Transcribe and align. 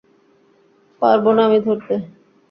পারব 1.01 1.25
না 1.35 1.41
আমি 1.47 1.59
ধরতে। 1.65 1.93